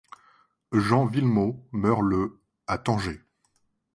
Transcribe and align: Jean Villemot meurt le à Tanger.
Jean 0.73 1.05
Villemot 1.05 1.63
meurt 1.73 2.01
le 2.01 2.39
à 2.65 2.79
Tanger. 2.79 3.21